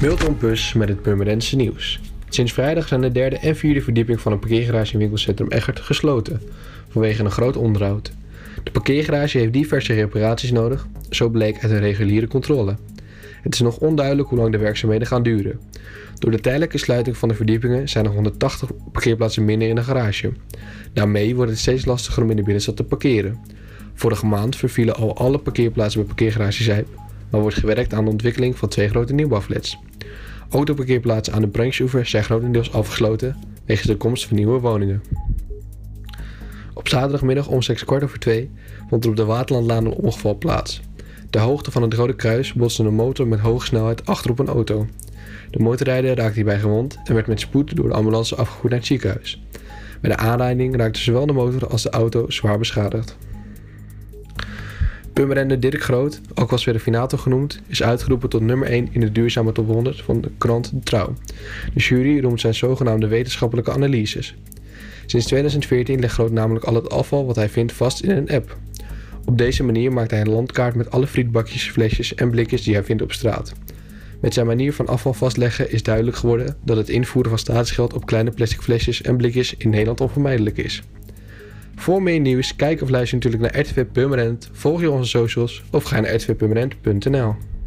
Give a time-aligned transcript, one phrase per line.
[0.00, 2.00] Milton Pus met het Purmerendse nieuws.
[2.28, 6.42] Sinds vrijdag zijn de derde en vierde verdieping van een parkeergarage in winkelcentrum Egert gesloten,
[6.88, 8.12] vanwege een groot onderhoud.
[8.62, 12.76] De parkeergarage heeft diverse reparaties nodig, zo bleek uit een reguliere controle.
[13.42, 15.60] Het is nog onduidelijk hoe lang de werkzaamheden gaan duren.
[16.18, 20.32] Door de tijdelijke sluiting van de verdiepingen zijn er 180 parkeerplaatsen minder in de garage.
[20.92, 23.40] Daarmee wordt het steeds lastiger om in de binnenstad te parkeren.
[23.94, 26.88] Vorige maand vervielen al alle parkeerplaatsen bij parkeergarage Zijp,
[27.30, 29.78] maar wordt gewerkt aan de ontwikkeling van twee grote nieuwbouwflats.
[30.50, 30.68] Ook
[31.30, 35.02] aan de Branksoever zijn grotendeels afgesloten wegens de komst van nieuwe woningen.
[36.74, 38.50] Op zaterdagmiddag om 6 kwart over twee
[38.88, 40.80] vond er op de Waterlandlaan een ongeval plaats.
[41.30, 44.86] De hoogte van het Rode Kruis botste een motor met hoge snelheid achterop een auto.
[45.50, 48.88] De motorrijder raakte hierbij gewond en werd met spoed door de ambulance afgevoerd naar het
[48.88, 49.42] ziekenhuis.
[50.00, 53.16] Bij de aanrijding raakte zowel de motor als de auto zwaar beschadigd.
[55.16, 59.52] Purmerender Dirk Groot, ook wel Sverifinator genoemd, is uitgeroepen tot nummer 1 in de duurzame
[59.52, 61.14] top 100 van de krant De Trouw.
[61.74, 64.36] De jury roemt zijn zogenaamde wetenschappelijke analyses.
[65.06, 68.56] Sinds 2014 legt Groot namelijk al het afval wat hij vindt vast in een app.
[69.24, 72.84] Op deze manier maakt hij een landkaart met alle frietbakjes, flesjes en blikjes die hij
[72.84, 73.52] vindt op straat.
[74.20, 78.06] Met zijn manier van afval vastleggen is duidelijk geworden dat het invoeren van staatsgeld op
[78.06, 80.82] kleine plastic flesjes en blikjes in Nederland onvermijdelijk is.
[81.76, 85.84] Voor meer nieuws, kijk of luister natuurlijk naar RTV Permanent, volg je onze socials of
[85.84, 87.34] ga naar rtvpermanent.nl.